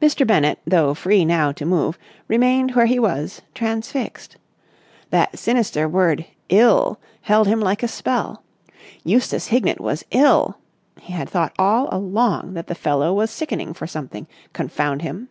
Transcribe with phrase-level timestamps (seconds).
[0.00, 0.24] Mr.
[0.24, 4.36] Bennett, though free now to move, remained where he was, transfixed.
[5.10, 8.44] That sinister word "ill" held him like a spell.
[9.02, 10.58] Eustace Hignett was ill!
[11.00, 15.28] He had thought all along that the fellow was sickening for something, confound him!